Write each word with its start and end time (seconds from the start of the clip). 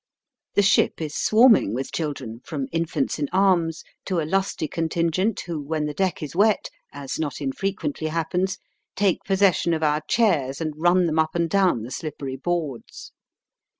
The 0.55 0.63
ship 0.63 0.99
is 0.99 1.13
swarming 1.13 1.75
with 1.75 1.91
children, 1.91 2.41
from 2.43 2.65
infants 2.71 3.19
in 3.19 3.29
arms 3.31 3.83
to 4.05 4.19
a 4.19 4.25
lusty 4.25 4.67
contingent 4.67 5.41
who 5.41 5.61
when 5.61 5.85
the 5.85 5.93
deck 5.93 6.23
is 6.23 6.35
wet, 6.35 6.71
as 6.91 7.19
not 7.19 7.39
infrequently 7.39 8.07
happens, 8.07 8.57
take 8.95 9.23
possession 9.25 9.75
of 9.75 9.83
our 9.83 10.01
chairs 10.09 10.59
and 10.59 10.73
run 10.75 11.05
them 11.05 11.19
up 11.19 11.35
and 11.35 11.51
down 11.51 11.83
the 11.83 11.91
slippery 11.91 12.35
boards. 12.35 13.11